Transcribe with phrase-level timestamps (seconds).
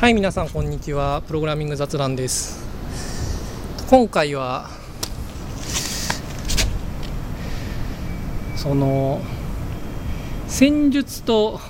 [0.00, 1.20] はい皆さんこんにちは。
[1.26, 2.64] プログラミング雑談です。
[3.90, 4.70] 今回は
[8.56, 9.20] その
[10.48, 11.60] 戦術と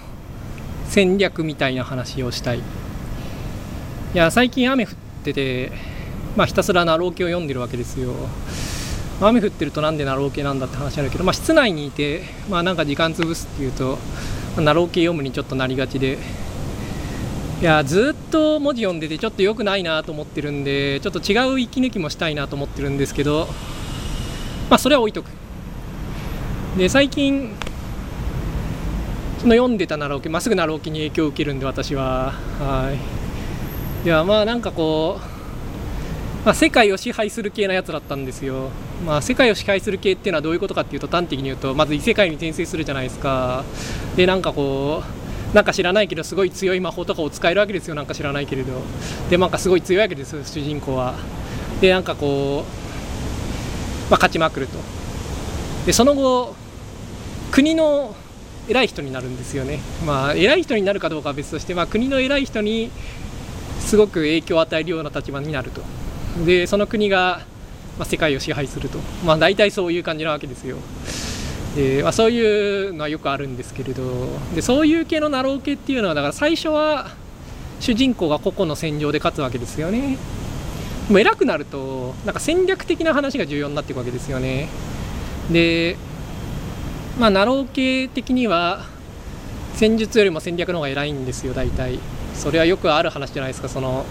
[0.87, 2.61] 戦略みたいな話をしたい。
[2.61, 2.63] い
[4.15, 4.93] や最近雨降っ
[5.25, 5.73] てて
[6.37, 8.15] まあひたすらなろう系を読んでるわけですよ。
[9.21, 13.99] 雨降ってるとなんでなろう系なんだって話あるけど、まあ、室内にいて、まあ、なんか時間潰すっていうと、
[14.57, 16.17] ナロー系読むにちょっとなりがちで。
[17.61, 23.49] いやずっと文字読んでてちょっと良くないなと思ってるんでちょっと違う息抜きもしたいなと思ってるんですけど
[24.71, 25.29] まあそれは置いとく。
[26.79, 27.53] で最近
[29.41, 32.33] その読んでたナローケまっすぐナローケに影響を受けるんで私は。
[32.59, 32.95] は
[34.03, 34.05] い。
[34.07, 38.71] ではまあなんかこう、まあ、世界を支配する系なやつだったんですよ。
[39.05, 43.65] まあ世界を支配する系っていうのはどういうことかっていうと端的に言うとまず異世界に転生するじゃないですか。
[44.17, 45.20] でなんかこう
[45.55, 48.73] なんか知らないけどすごい強い魔法とかを使えるわけですよなんか知らないけれど。
[49.29, 51.15] でなんかすごい強いわけですよ主人公は
[51.81, 54.79] でなんかこう、まあ、勝ちまくると。
[55.87, 56.55] でその後
[57.51, 58.15] 国の
[58.69, 59.81] 偉い人になるんですよね。
[60.07, 62.91] まあ偉い人になるかどうかは別として、まあ、国の偉い人に
[63.81, 65.83] すごく影響を与えるような立場になると。
[66.45, 67.41] でその国が、
[67.99, 68.99] まあ、世界を支配すると。
[69.25, 70.77] まあ大体そういう感じなわけですよ。
[71.77, 74.03] でまあ、そういうのはよくあるんですけれど
[74.55, 77.11] でそういう系のなろう系っていうのはだから最初は
[77.79, 80.19] 主人公が個々の戦場で勝つわけですよね。
[81.09, 84.69] も偉くなるとなんか戦略的な話が重要になっていくわけですよね。
[85.51, 85.97] で
[87.19, 88.85] まあなろう系的には
[89.75, 92.01] 戦術よりも戦略の方が偉いんですよ大体。
[92.35, 94.05] それはよくある話じゃないですかその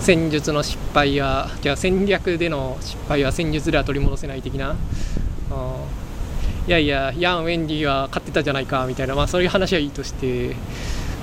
[0.00, 4.76] 戦術の失敗やじゃあ戦略での失敗は戦術では取り戻せない的な、うん
[6.66, 10.56] いやいやヤン・ウェンリーは勝ってたじゃないかみたいな、まあ、そういう話はいいとして、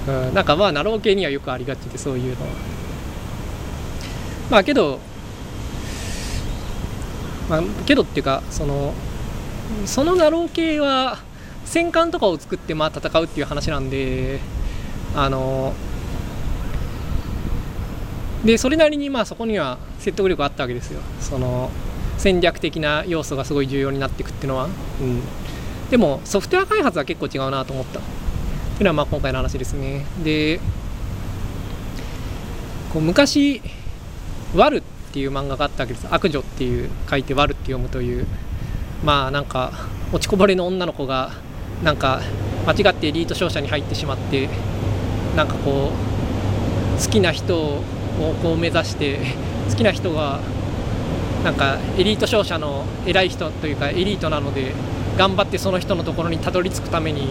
[0.08, 2.52] うん、なんかまあなろう系にはよくありがちでそういうのは。
[4.50, 5.00] まあけど
[7.50, 8.94] まあけどっていうかその
[9.86, 11.20] そのなろう系は
[11.66, 14.40] 戦艦とかを作ってまあ戦うっていう話なんで
[15.16, 15.74] あの
[18.46, 21.02] でそれなりにまあそこには説得力あったわけですよ。
[21.20, 21.70] その
[22.18, 25.22] 戦略的な要素がすごい重要になっていくっていうのは、うん、
[25.90, 28.00] でもソフトウェア開発は結構違うなと思った。
[28.00, 28.02] っ
[28.76, 30.06] ていうのはまあ今回の話ですね。
[30.24, 30.60] で
[32.92, 33.62] こう昔
[34.56, 34.82] 「ワル」っ
[35.12, 36.08] ていう漫画があったわけです。
[36.10, 38.26] 悪女っていう書いて「ワル」って読むという。
[39.04, 39.72] まあなんか
[40.14, 41.32] 落ちこぼれの女の子が
[41.84, 42.22] なんか
[42.66, 44.48] 間違ってエリート商社に入ってしまって
[45.36, 47.84] なんかこう好きな人を
[48.42, 49.20] こう目指して
[49.70, 50.40] 好きな人が
[51.44, 54.74] なんかエリート商社の偉い人というかエリートなので
[55.18, 57.28] 頑張ってその人のところにたどり着くために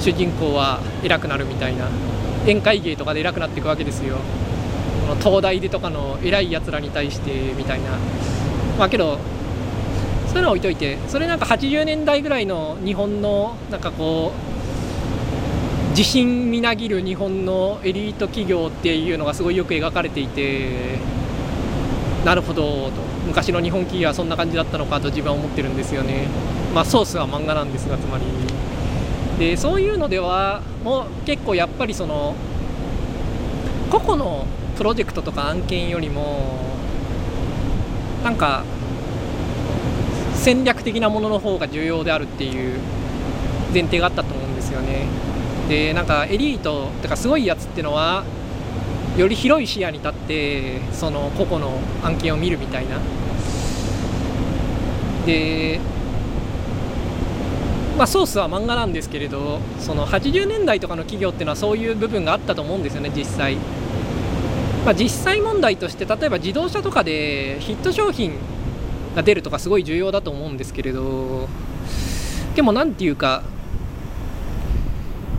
[0.00, 1.88] 主人公は偉くなるみたいな
[2.42, 4.18] 宴会芸とかで偉くなっていくわけですよ。
[5.08, 7.90] この東大でとかの偉いやつらに対してみたいな。
[8.78, 9.18] まあけど
[10.28, 14.32] そういうの置いといてそれなんか80年代ぐらいの日本のなんかこ
[15.86, 20.98] う自信みなぎる日本のエリート企業っていうのがすごいよく描かれていて
[22.24, 23.15] なるほどと。
[23.26, 26.28] 昔の日本企業はそんな感じだったのかと自分は思ってるんですよね。
[26.74, 28.24] まあソースは漫画なんですがつまり。
[29.38, 32.34] でそういうのではもう結構やっぱりその
[33.90, 36.76] 個々のプロジェクトとか案件よりも
[38.24, 38.64] なんか
[40.34, 42.78] 戦略的なものの方が重要であるっていう
[43.72, 45.06] 前提があったと思うんですよね。
[45.68, 48.24] でなんかエリートとかすごいやつってのは
[49.16, 52.98] より広い視野に立ってその個々の案件を見るみたいな。
[55.24, 55.80] で
[57.96, 63.56] まあソースは漫画なんですけれどその80年代とかの企業っていうのはそういう部分があったと思うんですよね実際、
[64.84, 68.34] まあ、実際問題として例えば自動車とかでヒット商品
[69.16, 71.48] が出るとかすごい重要だと思うんですけれど
[72.54, 73.42] でも何て言うか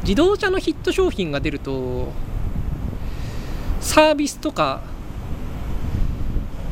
[0.01, 2.07] 自動車のヒット商品が出ると
[3.87, 4.81] サービスとか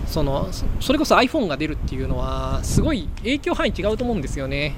[0.06, 0.50] その
[0.82, 4.76] それこそ iPhone が出るっていうのはすごい影響範囲違うと思うんですよね。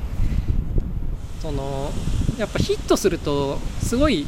[1.42, 1.90] その
[2.38, 4.28] やっぱヒットするとすごい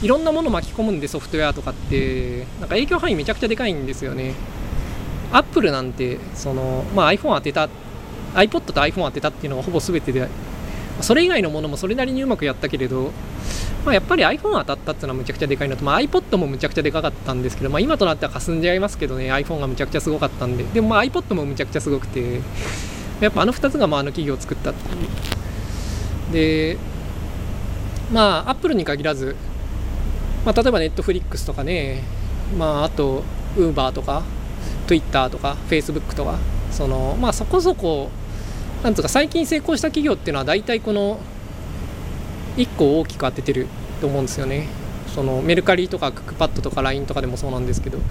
[0.00, 2.46] いろんなもの巻き込むんでソフトウェアとかって。
[2.60, 4.34] なんか影響範囲めちゃくちゃでかいんですよね。
[5.32, 7.68] アップルなんてその、まあ、iPhone 当てた
[8.34, 10.28] iPod と iPhone 当てたっていうのがほぼ全てで
[11.00, 13.12] それ以外のものもそれなりにうまくやったけれど
[13.84, 20.64] まあ、やっぱり iPhone 当たったっていうのはむちゃくちゃでかいのと、まあ、iPod もむちゃくちゃでかかったんですけど、まあ、今となっては霞んじゃいますけどね iPhone がむちゃくちゃすごかったんで。
[20.64, 22.40] でもまあ iPod もむちゃくちゃすごくて
[23.20, 26.32] やっぱあの2つがまああの企業を作ったっていう。
[26.32, 26.78] で
[28.10, 29.36] まあアップルに限らず、
[30.46, 32.02] まあ、例えば Netflix とかね
[32.58, 33.22] まああと
[33.56, 34.22] Uber とか
[34.86, 36.38] Twitter とか Facebook とか
[36.70, 38.10] そのまあそこそこ
[38.84, 41.18] なんつうか最近成功した企業っていうのは大体この
[42.56, 43.66] 1個大きく当ててる
[44.00, 44.68] と思うんですよね。
[45.14, 48.04] そのメルカリとかクックパッドとか LINE とかでもそうなんですけど、うん。
[48.04, 48.06] ま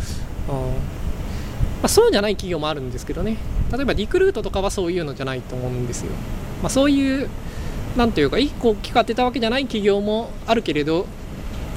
[1.84, 3.38] あ、そうじゃない企業もあるんですけどね。
[3.72, 6.12] 例えばリクルートとかはそういうのじゃないと思うんですよ、
[6.62, 7.30] まあ、そういう
[7.98, 11.08] なんというか1個大きく当てたわけじゃない企業もあるけれど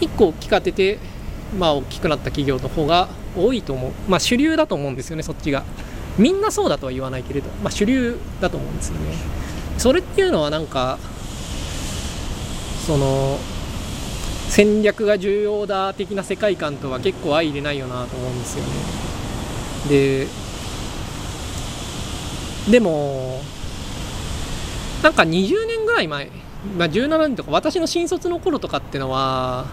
[0.00, 0.98] 1個大きく当てて
[1.58, 3.92] まあ大きくなった企業の方が多いと思う。
[4.08, 5.64] まあ主流だと思うんですよねそっちが。
[6.18, 9.14] みんなそうだとは言わないけれど、まあ、主流だと思うんですよね。
[9.78, 10.98] それっていうのはなんか
[12.86, 13.38] その
[14.48, 18.70] 戦略が重要だ的な世界観とは結構相入れないよなと思うんですよね。
[19.88, 20.26] で
[22.70, 23.42] でも
[25.02, 26.30] なんか20年ぐらい前、
[26.76, 29.66] まあ、17年とか私の新卒の頃とかってのは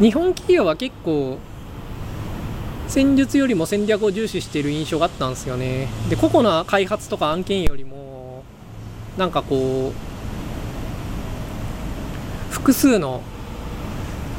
[0.00, 1.38] 日本企業は結構
[2.92, 5.88] 戦術よりも戦略を重視している印象があったんですよね。
[6.10, 8.44] で個々の開発とか案件よりも
[9.16, 9.94] なんかこ
[12.50, 13.22] う複数の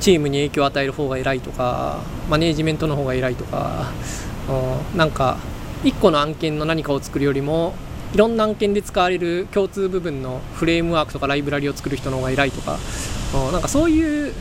[0.02, 3.92] チームに影響を与える方が偉いとかマネージメントの方が偉いとか、
[4.48, 5.40] うん、なんか
[5.84, 7.74] 1個の案件の何かを作るよりも
[8.14, 12.78] いろんな案件で使われる共通部分のフレームワークとかライブラリを作る人の方が偉いとか、
[13.48, 14.32] うん、なんかそういう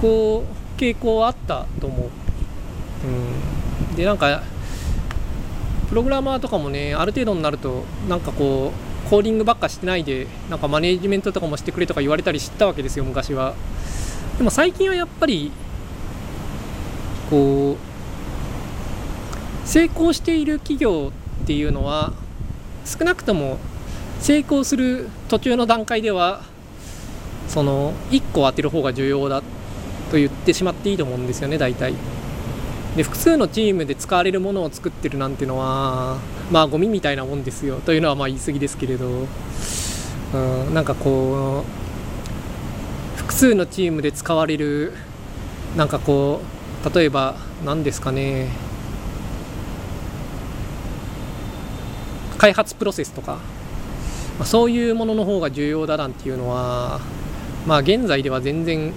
[0.00, 2.08] こう傾向あったと思う、
[3.90, 4.42] うん、でなんか
[5.90, 8.72] プログラマーとかもねある程度になるとなんかこ
[9.06, 13.54] うコーディングばっかしてないでなんかマネージメントとかもしてくれとか言われたりしたわけですよ昔は。
[14.38, 15.52] でも最近はやっぱり
[17.28, 17.76] こ
[19.64, 21.12] う成功している企業
[21.42, 22.14] っていうのは
[22.86, 23.58] 少なくとも
[24.20, 26.42] 成功する途中の段階では
[27.48, 29.42] その1個当てる方が重要だっ
[30.10, 31.94] と言ってしまっていいと思うんですよね大体。
[32.96, 36.18] で複数のチームで使われるものを作ってるなんてのは
[36.50, 37.80] まあゴミみたいなもんですよ。
[37.80, 39.26] というのはまあ言い過ぎですけれど、
[40.34, 40.36] う
[40.70, 41.64] ん、なんかこ
[43.16, 44.92] う複数のチームで使われる
[45.76, 46.40] なんかこ
[46.84, 48.48] う例えば何ですかね。
[52.38, 53.34] 開発プロセスとか、
[54.38, 56.98] まあ、そういうものの方が重要だなんていうのは
[57.66, 58.94] まあ現在では全然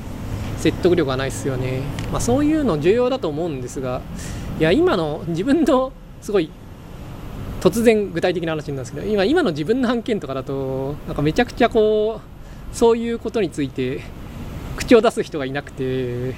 [0.63, 4.01] 説得力がないですよね、まあ、そういうの重要だと思うんですが
[4.60, 6.50] いや今の自分のすごい
[7.60, 14.04] 突然具体的な話なんですけど今今の自分の案件とかだとなんかめちゃくちゃこうそういうことについて
[14.77, 16.33] 口を出す人がいなくて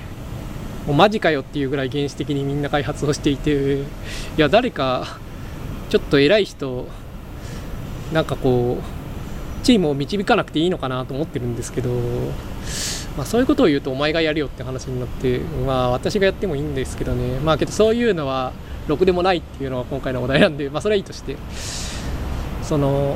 [0.88, 3.86] もうマジかよっていうぐらい原始的にみんな開発をしていてい
[4.38, 5.20] や誰か
[5.90, 6.88] ちょっと偉い人
[8.12, 11.92] なんかこうチームを導かなくていいのかなと思ってるんですけど
[13.18, 17.40] まあ、そういうことを言うとお前がやるよって話になって、まあ、私がやってもいいんですけどね。
[17.40, 18.52] まあけどそういうのは
[18.88, 21.38] ろくでもないっていうのが今回のお題なんで、まあ、それはいいとして。
[22.66, 23.16] その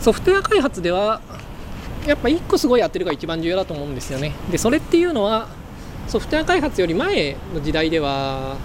[0.00, 1.20] ソフトウェア開発では
[2.06, 4.32] やっぱ1個すごいやってるが一番重要だと思うんですよね。
[4.50, 5.48] でそれっていうのは
[6.08, 8.56] ソフトウェア開発より前の時代では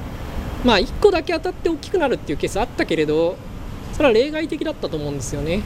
[0.64, 3.36] まあ1個だけ当たって大きくなるっていうケースあったけれど
[3.94, 5.62] それは例外的だったと思うんですよね。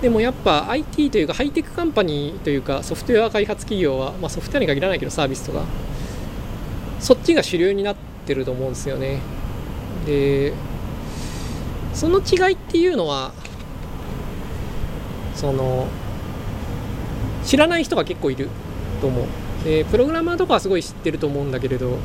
[0.00, 5.64] でもやっぱ IT というかハイテクカンパニーというかソフトウェア開発企業は、まあ、ソフトウェアに限らないけどサービスとか
[6.98, 9.20] そっちが主流になってると思うんですよね。
[10.06, 10.52] で
[11.92, 13.32] その違いっていうのは
[15.34, 15.86] その
[17.44, 18.48] 知らない人が結構いる
[19.00, 19.26] と思う。
[19.64, 21.98] でプログラマーとかはすごい知ってると思うんだけれど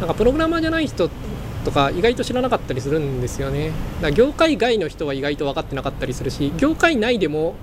[0.00, 1.23] なんかプログラマーじゃない人って
[1.64, 3.68] とか意外と知らなかったりするんですよね。
[3.68, 7.54] だから業界外の人は意外と分かってなかったりするし業界内でも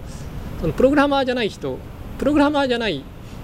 [0.60, 1.78] そのプログラマーじゃない人
[2.18, 3.04] プログラマーじゃない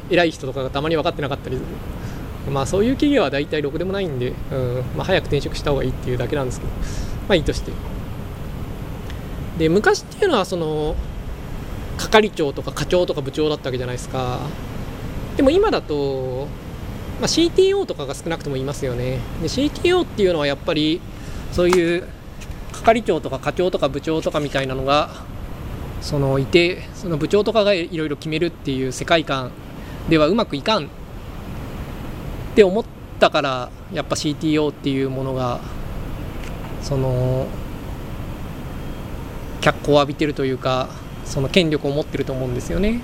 [0.09, 2.51] 偉い人とかがたまに分かってなかったりする。
[2.51, 7.71] まあそういう企業は大体ろくでもないんで、うんまあ、早く転職した方がいいっていうだけなんですけどまあいいとして。
[9.57, 10.95] で昔っていうのはその
[11.97, 14.39] 係長とか課長とか部長だったわけじゃないですか。
[15.35, 16.47] でも今だと
[17.19, 21.01] まあ、CTO とかが少なくともいますよねで CTO っていうのはやっぱり
[21.51, 22.07] そういう
[22.71, 25.09] 係長とか課長とか部長とかみたいなのが
[26.01, 29.51] そのいてその部長とかがいろいろ決めるっていう世界観
[30.09, 30.87] ではうまくいかんっ
[32.55, 32.85] て思っ
[33.19, 35.59] たからやっぱ CTO っていうものが
[36.83, 37.47] その
[39.61, 40.89] 脚光を浴びてるというか
[41.25, 43.01] その権力を持ってると思うんですよね。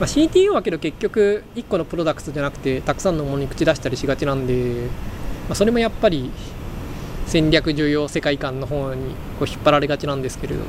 [0.00, 4.88] まあ、CTO はけど結局1個のプロダクトじゃなくてたくさんのものに口出したりしがちなんで、
[5.48, 6.30] まあ、それもやっぱり
[7.26, 10.62] 戦略重要世界観の方にこう引っ張られがちなんですけれど。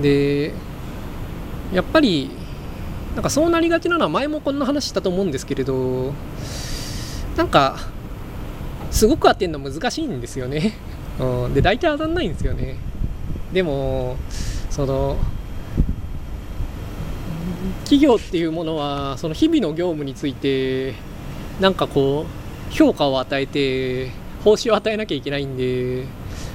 [0.00, 0.52] で
[1.72, 2.30] やっぱり
[3.14, 6.12] なんかそうなりがちなのは前もこんな話したと思うんですけれど
[7.36, 7.78] なんか
[8.90, 10.72] すごく当てるの難しいんですよね、
[11.20, 12.76] うん、で大体当たんないんですよね。
[13.52, 14.16] でも
[14.70, 15.16] その
[17.84, 20.94] 企業っていうものはその日々の業務について
[21.60, 22.26] なんかこ
[22.70, 24.10] う評価を与えて
[24.42, 26.04] 報酬を与えなきゃいけないんで、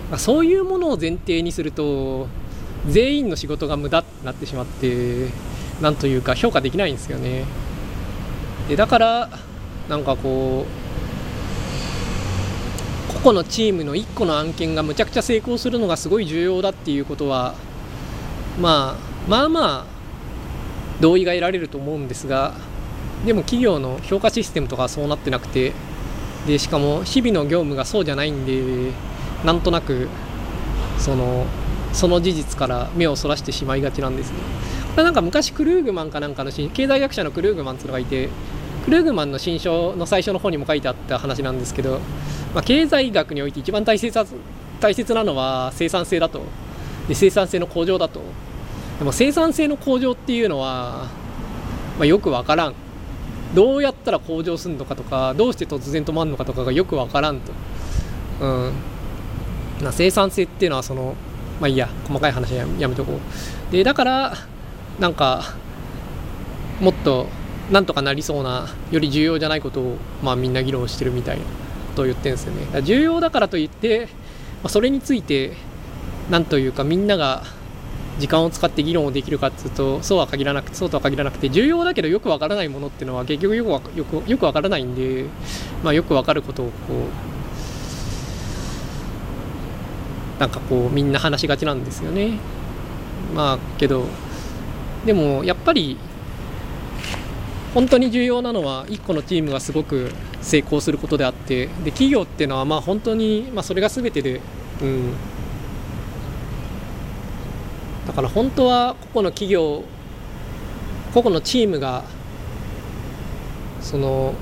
[0.09, 2.27] まあ、そういうものを前提にすると
[2.87, 5.27] 全員の仕事が無駄ってなってしまって
[5.81, 7.45] なんというか評価できないんですよね。
[8.67, 9.29] でだから
[9.87, 10.65] なんかこ
[13.09, 17.55] う個々のチームの1個の案件がむちゃくちゃ成功するのがすごい重要だっていうことは
[18.59, 19.98] まあまあまあ
[20.99, 22.53] 同意が得られると思うんですが
[23.25, 25.73] でも企業の評価システムとかはそうなってなくて
[26.47, 28.91] でしかも日々の業務がそうじゃないんで
[29.43, 30.07] なんとなく
[30.97, 31.45] その
[31.93, 34.37] その事実から目をそらしてしまいがちなんですね。
[34.91, 38.29] これなんか昔クルーグマンかなんかの経済学者のクルーグマンっていうのがいて
[38.85, 41.99] クルーグマンの新書の最初の方にも書いてあった話なんですけど、
[42.53, 44.25] まあ、経済学において一番大切
[44.79, 46.41] 大切なのは生産性だと
[47.07, 48.21] で生産性の向上だと
[48.99, 51.07] でも生産性の向上っていうのは、
[51.97, 52.75] まあ、よくわからん。
[53.55, 57.51] どうやったら向上するのかとかどうして突然止まるのかとかがよくわからんと、
[58.41, 58.73] うん。
[59.81, 61.15] ま、生産性っていうのはその
[61.59, 61.89] まあいいや。
[62.07, 63.71] 細かい話はやめとこう。
[63.71, 64.33] でだから
[64.99, 65.55] なんか
[66.79, 67.27] もっと
[67.71, 71.49] なんとかなりそうなより重要じゃないことを、まあ、みんな議論してるみたいなこ
[71.95, 72.81] とを言ってるんですよね。
[72.81, 74.07] 重要だからといって、
[74.63, 75.53] まあ、それについて
[76.29, 77.43] なんというかみんなが
[78.19, 85.25] 時間を使って議論をできるかっていうとそうは限らなくてそうとは限らなくて重要だけどよくわからないものっていうのは結局よくわよくよくわからないんで、
[85.83, 86.71] まあ、よくわかることをこ
[90.37, 92.37] うなんかこうみんな話しがちなんですよね。
[93.35, 94.05] まあけど
[95.05, 95.97] でもやっぱり
[97.73, 100.11] 本当に重要なのは1個のチームがすごく
[100.41, 104.41] 成功することであってで企業っていうのはまあ本当に、まあ、それが全てで、
[104.81, 105.13] うん、
[108.09, 109.83] だから本当は個々の企業
[111.13, 112.03] 個々のチームが
[113.81, 114.33] その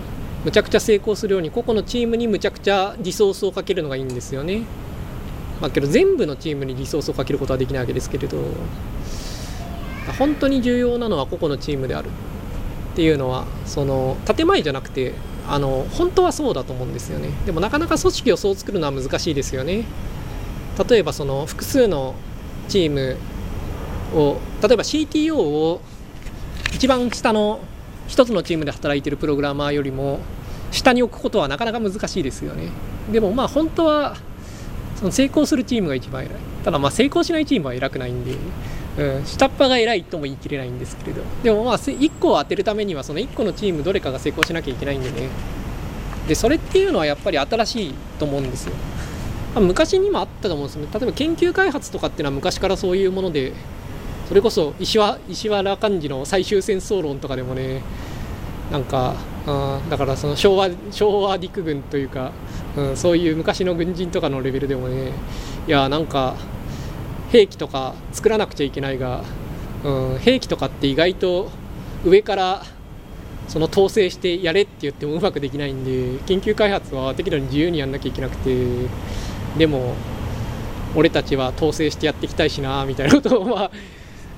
[0.45, 4.63] むちゃくちゃ成功するように個々のチームにむちゃくちゃリソースをかけるのがいいんですよね。
[5.59, 8.38] まあ、けど全部のチームにリソースをかけることはできないわけですけれど
[10.17, 15.13] 本当に重要なのは個々のチームであるっていうのはその建前じゃなくて
[15.45, 19.83] あの本当はそうだと思うんですよねでもなかなか組織をそう作るのは難しいですよね
[20.88, 22.13] 例えばその複数の
[22.69, 23.17] チーム
[24.14, 25.82] を例えば CTO を
[26.74, 27.60] 一番下の
[28.08, 30.20] 一つのチームで働いてるプログラマーよりも
[30.72, 32.70] 下に置くことはなかなか難しいですよね。
[33.12, 34.16] でもまあ本当は
[34.96, 36.32] その成功するチームが一番偉い。
[36.64, 38.36] ただまあ成功しないチームは偉くないんで、
[38.98, 41.22] うん、下っ端が偉いとも言い切れないんですけれど。
[41.44, 45.30] でもまあ1個を当てるためにはその1個のチームどれかが成功しなきゃいけないんでね。
[46.28, 48.74] でそれっていうのはやっぱり新しいと思うんですよ、
[49.56, 50.90] ま、昔にもあったと思うんですよね。
[50.94, 53.54] 例えば研究開発とかっていうのは昔からそういうもので
[54.27, 57.81] それこそ石原石原幹事の最終戦争論とかでもね
[58.72, 59.15] なんか
[59.46, 62.34] あだからその昭和昭和陸軍というか、
[62.75, 65.13] うん、そういう昔の軍人とかのレベルでもね
[65.67, 66.36] いやなんか
[67.31, 69.24] 兵器とか作らなくちゃいけないが、
[69.84, 71.50] うん、兵器とかって意外と
[72.05, 72.63] 上から
[73.48, 78.65] その統制してやれって言ってもうまくできないんで研究開発は適度に自由にやんなきゃいけなくて
[79.57, 79.96] でも
[80.96, 83.72] 俺たちは統制してやっていきたいしなみたいなことをまあ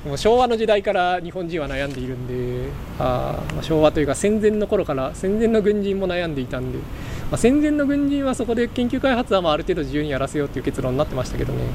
[0.05, 6.83] もう昭和の時代から日本人は悩んでいるんであ、まあ、昭和というか戦前の頃から戦前の軍人も悩んでいたんで、ま
[7.33, 11.65] あ、戦前の軍人はそこで研究開発はまあある程度自由にやらせようという結論になってましたけどね、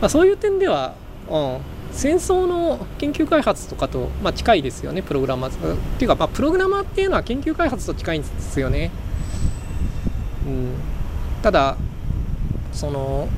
[0.00, 0.94] まあ、そういう点では、
[1.28, 1.58] うん、
[1.92, 8.90] 戦争の研究開発とかと、まあ、近いですよねプログラマーっていうか、まあ、プログラマーっていうのは研究開発と近いんですよね、
[10.46, 10.74] うん、
[11.42, 11.76] ただ
[12.72, 13.28] その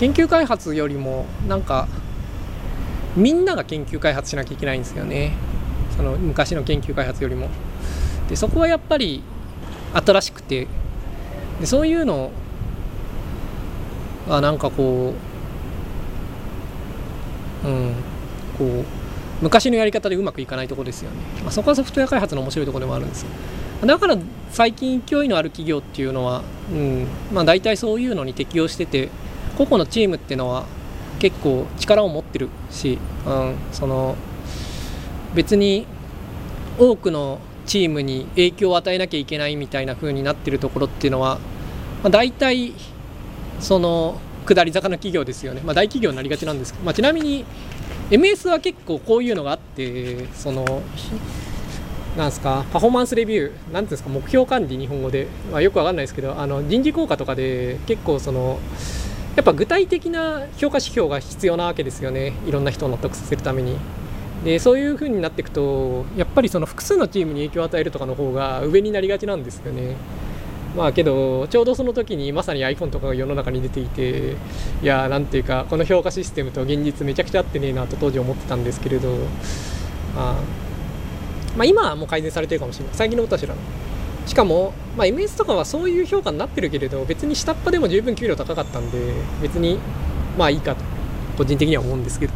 [0.00, 1.86] 研究開発よりもなんか
[3.16, 5.32] みんなが研究開発しなきゃいけないんですよね。
[5.94, 7.48] その昔の研究開発よりも。
[8.30, 9.22] でそこはやっぱり
[9.92, 10.66] 新しくて。
[11.60, 12.30] でそういうの
[14.26, 15.12] はなんかこ
[17.62, 17.94] ううん
[18.56, 18.84] こう
[19.42, 23.26] 昔のやり方でうまくいかないとこですよね、まあ、そこはソフトウェア開発の面白いとこでもあるんです
[23.84, 24.16] だから
[24.50, 29.10] 最近勢いのある企業っていうのは、うんまあ、大体そういうのに適応してて
[29.60, 30.64] 個々のチームっていうのは
[31.18, 34.16] 結構力を持ってるし、うん、その
[35.34, 35.86] 別に
[36.78, 41.38] 多くのチームに影響を与えなきゃいけないみたいな風になってるところっていうのは、
[42.02, 42.72] まあ、大体
[43.60, 47.44] その下り坂の企業ですよね、まあ、大企業になりがちなんですけど、まあ、ちなみに
[48.08, 50.64] MS は結構こういうのがあってその
[52.16, 58.58] なんすかパフォーマンスレビューなんていうんですか目標管理日本語で、まあ、よくわかんないですけどあの人事効果とかで結構その
[59.36, 62.32] やっぱ具体的な評価指標が必要なわけですよね。
[62.46, 63.76] いろんな人を納得させるために。
[64.44, 69.96] でそういう風になっていくとやっぱりその複数のチームに影響を与えるとかの方が上になりがちなんですよね。
[70.76, 74.36] まあけどちょうどその時にまさに iPhone とかが世の中に出ていて
[74.82, 79.08] いやなんていうかこの評価システムと現実めちゃくちゃ合ってねえなと当時思ってたんですけれど、
[80.14, 80.34] まあ、
[81.56, 82.94] まあ今はもう改善されてるかもしれない。
[82.94, 83.64] 最近のことは知らない
[84.26, 88.98] しかも、まあ、MS とかはそういう評価になってるけれど別に下っ端でも十分給料高かったんで
[89.42, 89.78] 別に
[90.38, 90.84] まあいいかと
[91.36, 92.32] 個人的には思うんですけど。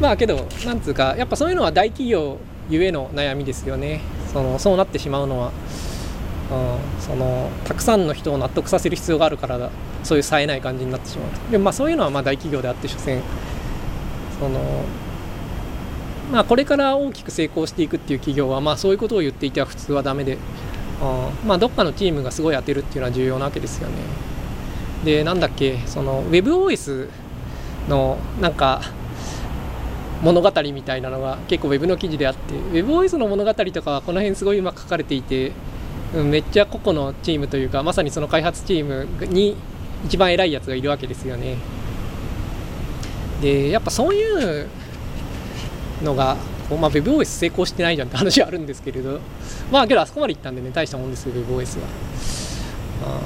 [0.00, 2.38] まあけどなんつうかやっぱそういうのは大企業
[2.70, 4.00] ゆえの悩みですよね。
[4.32, 5.52] そのそうなってしまうのは
[6.50, 9.70] うん、そのたくさんの人を納得させる必要があるからだ。
[10.02, 13.20] そういう冴えない感じになってしまうでまあそういうのはまあ大企業であって所詮
[14.38, 14.84] その
[16.32, 20.38] まあこれから大きく成功していくっていう企業はまあそういうことを言っていては普通はダメで、
[21.46, 23.94] まあどっかのチームがすごい当てるっていうのは重要なわけですよね。
[25.04, 27.08] でなんだっけその WebOS
[27.88, 28.82] のなんか
[30.22, 35.52] 物語みたいなのが結構 Web の記事であって WebOS の物語とかはこの辺すごいうまく書かれていて
[36.12, 39.56] めっちゃ個々のチームというかまさにその開発チームに
[40.04, 41.56] 一番偉いやつがいるわけですよね。
[43.40, 44.68] でやっぱそういう
[46.02, 46.36] のが
[46.76, 49.20] まあ、WebOS 成功してないじゃんって 話はあるんですけれど。
[49.70, 51.86] まあけどあそこまで行ったんでね大したもんですよ WebOS は、
[53.06, 53.20] あ、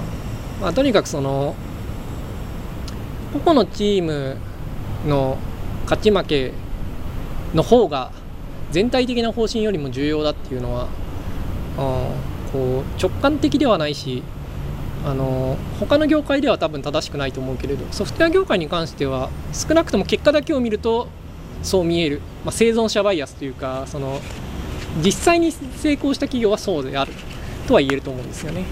[0.62, 1.54] まあ、とにかくその
[3.32, 4.36] 個々のチーム
[5.06, 5.36] の
[5.84, 6.52] 勝ち負け
[7.54, 8.10] の方が
[8.70, 10.88] 全体的な方針よりも重要だっていうのは、
[11.78, 11.82] う
[12.30, 14.22] んこう直感的ではないし
[15.04, 21.08] あの他の業界では多分正しくないと思うけれどソフトウェア業界に関しては少なくとも結果だけを見ると
[21.64, 24.20] そう見える、まあ、生存者バイアスというかその
[25.02, 27.12] 実際に成功した企業はそうである。
[27.66, 28.64] とは言えると思うんですよね。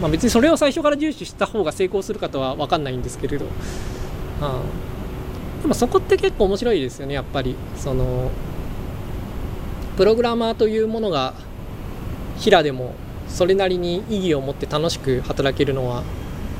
[0.00, 3.46] まあ、別にそれを最初から重視した方が成功するかとは分かんないんですけれど、
[4.40, 4.60] あ
[5.62, 7.54] でもそこって結構面白いですよねやっぱり。
[7.76, 8.30] その
[9.96, 11.34] プログラマーというものが
[12.38, 12.94] 平でも
[13.28, 16.02] それなりに意義を持って楽しく働けるのは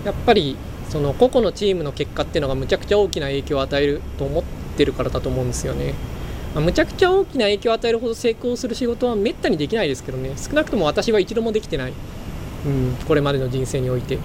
[0.05, 0.57] やっぱり
[0.91, 4.45] その個々のチームの結果っていうのがむちゃくちゃ大きな影響を与えると思っ
[4.83, 5.95] てるからだと思うんですよね。
[6.55, 11.95] まあ、むちゃくちゃ大きな影響を与えるほど成功する仕事はめったにできないですけどね少なくとも私は一度もできてない、
[12.67, 14.19] うん、これまでの人生において。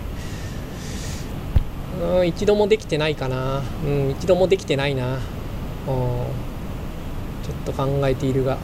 [2.00, 6.02] うん、一度もできてないかな、うん、一度もできてないな、うん、ちょ
[7.54, 8.58] っと考えているが。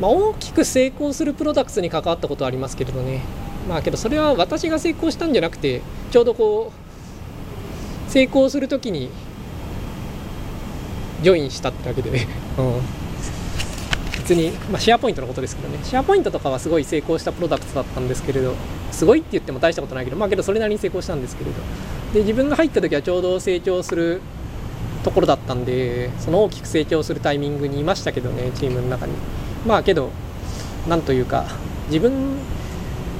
[0.00, 3.22] まあ、大きく成功するプロダクツに関わったことはありますけれどね
[3.66, 6.70] まあけどそれは私が成功したんじゃなくてちょうどこ
[8.08, 9.10] う成功する時に
[11.22, 12.10] ジョインしたってわけで。
[12.10, 12.26] ね、
[12.58, 12.80] うん、
[14.18, 15.78] 別に、まあ、シェアポイントのことですけどね。
[15.82, 18.54] シェアポイントとかはすごい成功したプロダクツだったんですけれど
[18.92, 21.56] すごいって言っても大したことないけどまあけどそれなりに成功したんですけれど。
[22.14, 24.20] で自分が入った時はちょうど成長する
[25.04, 29.12] ところだったんでその大きく成長するタイミングにいましたけどねチームの中に。
[29.66, 30.10] まあけど
[30.88, 31.44] なんというか
[31.88, 32.36] 自分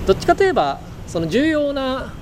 [0.06, 2.12] どっちかといえばその重要な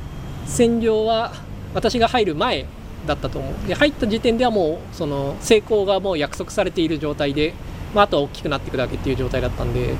[0.46, 1.32] 占領は
[1.74, 2.66] 私が入る前
[3.06, 3.68] だったと思う。
[3.68, 7.54] で入った時点ではもうその成功がもう約束されている状態で、
[7.94, 9.96] まあ、あとは大きくなっていくだけっていう状態だったんで、うん。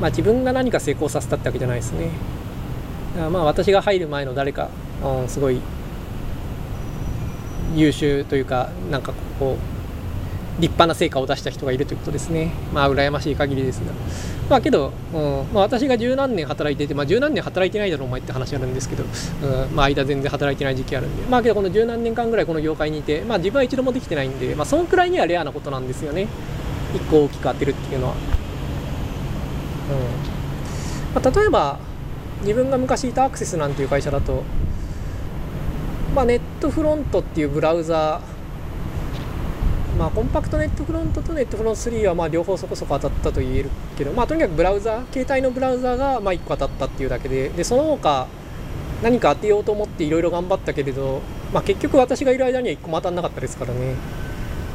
[0.00, 2.10] まあ、自分が何か成功させたってわけじゃないですね。
[3.32, 4.68] まあ私が入る前の誰か、
[5.04, 5.60] うん、すごい
[7.74, 9.77] 優秀というかなんかこう
[10.60, 12.52] 立派な成果を出した人がいるということですね。
[12.72, 13.92] まあ、羨ましい限りですが。
[14.50, 15.20] まあ、けど、うん
[15.52, 26.26] まあ、私が十何年働いてて、まあ、十何年働いてないだろう、お前って話あるんですけど、うんまあ、間全然働いてない時期あるんで、まあ、けど、この十何年間ぐらいこの業界にいて、まあ、自分は一度もできてないんで、まあ、そんくらいにはレアなことなんですよね。
[26.94, 28.14] 一個大きく当てるっていうのは。
[28.14, 28.18] うん
[31.14, 31.78] まあ、例えば、
[32.42, 34.42] 自分が昔いたアクセスなんていう会社だと、
[36.14, 38.37] まあ、ネットフロントっていうブラウザー、
[39.96, 48.28] まあ、コンパクトネットフロントとネットフロント3はまあ両方そこそこ当たったと言えるけど、まあ、とにかくブラウザ携帯のブラウザがまあ1個当たったっていうだけででその他
[49.02, 51.20] 何か当てようと思っていろいろ頑張ったけれど、
[51.52, 53.94] まあ、結局私がいる間には1個も当たんなかったですからね、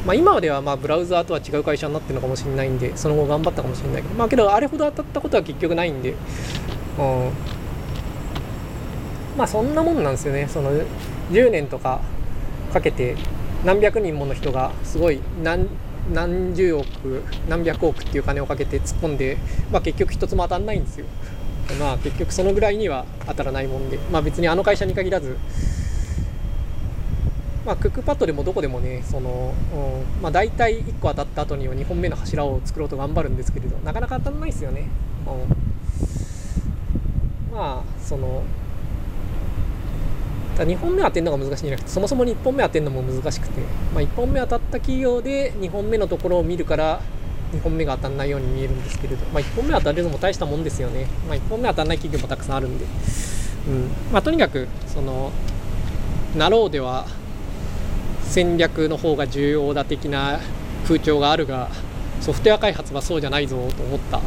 [0.05, 7.31] まあ、今ではまあブラウザーとは違う会社になってるのかもしれないんでその後頑張ったかもしれないけどまあけどあれほど当たったことは結局ないんで、うん、
[9.37, 10.47] まあそんなもんなんですよね。
[10.47, 10.71] その
[11.31, 12.01] 10年とか
[12.71, 13.15] かけて
[13.63, 15.67] 何百人もの人がすごい何
[16.11, 19.37] 何十億何百億っていう金をかけて突っ込んで、
[19.71, 21.05] まあ、結局一つも当たんないんですよ。
[21.79, 23.97] まあ結局そのぐらいには当たらないもんで。
[24.11, 25.37] まあ別にあの会社に限らず。
[27.65, 34.89] まあ、クックパッドでもどこでもねその、うんまあ、大体1個当たった後には2本目の柱を作ろうと頑張るんですけれどなかなか当たらないですよね、
[37.49, 38.43] うん、まあその
[40.57, 43.61] だ2本目当てるのが難しいんじゃなくてそもそも1本目当てるのも難しくて、
[43.93, 47.01] まあ、1本目当たった企業で2本目のところを見るから
[47.53, 52.85] 2本目が当たらないように見えるんですけれど、まあ、1本目当たるのも大したもんですよね、まあ、1本目当たらない企業もたくさんあるんで、
[53.67, 53.89] うん。
[54.11, 55.31] まあ、とにかくその
[56.35, 57.05] なろうでは
[58.23, 60.39] 戦略の方が重要だ的な
[60.83, 61.69] 風潮があるが
[62.21, 64.21] ソフトウェア開発はそうじゃないぞと思った。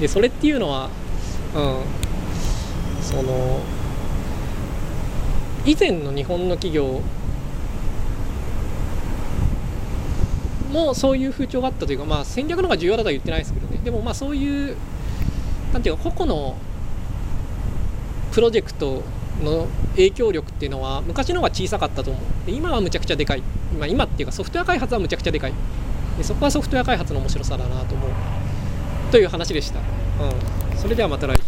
[0.00, 0.90] でそれっていうのは
[1.54, 2.06] うん。
[3.02, 3.60] その
[5.66, 7.00] 以前の日本の企業
[10.72, 13.78] もそういう風潮があったというか、まあ、戦略の方が重要だとは言ってないですけどね。
[13.84, 14.76] でもまあそういう
[15.72, 16.56] なんていうか個々の
[18.32, 19.02] プロジェクト
[19.42, 22.46] の影響力っていうのは昔の方が小さかったと思う。
[22.46, 23.42] で今はむちゃくちゃでかい。
[23.72, 25.52] 今今っていうかソフトウェア開発はむちゃくちゃでかい。
[26.16, 28.10] でそこはソフトウェア開発の面白さだなと思う。
[29.10, 31.45] という話でした、うん、それではまた来週。